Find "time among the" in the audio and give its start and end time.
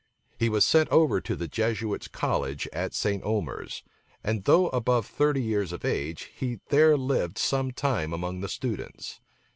7.71-8.49